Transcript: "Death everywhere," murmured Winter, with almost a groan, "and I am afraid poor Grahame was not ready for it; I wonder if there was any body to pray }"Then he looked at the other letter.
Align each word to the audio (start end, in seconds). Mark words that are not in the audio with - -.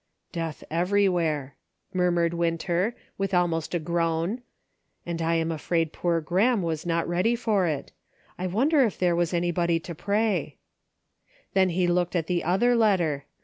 "Death 0.31 0.63
everywhere," 0.71 1.55
murmured 1.93 2.33
Winter, 2.33 2.95
with 3.19 3.35
almost 3.35 3.75
a 3.75 3.79
groan, 3.79 4.41
"and 5.05 5.21
I 5.21 5.35
am 5.35 5.51
afraid 5.51 5.93
poor 5.93 6.19
Grahame 6.19 6.63
was 6.63 6.87
not 6.87 7.07
ready 7.07 7.35
for 7.35 7.67
it; 7.67 7.91
I 8.35 8.47
wonder 8.47 8.81
if 8.83 8.97
there 8.97 9.15
was 9.15 9.31
any 9.31 9.51
body 9.51 9.79
to 9.81 9.93
pray 9.93 10.57
}"Then 11.53 11.69
he 11.69 11.85
looked 11.85 12.15
at 12.15 12.25
the 12.25 12.43
other 12.43 12.75
letter. 12.75 13.25